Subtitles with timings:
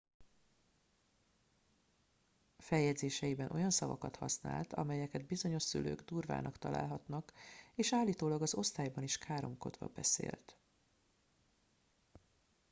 [2.57, 7.33] feljegyzéseiben olyan szavakat használt amelyeket bizonyos szülők durvának találhatnak
[7.75, 10.57] és állítólag az osztályban is káromkodva beszélt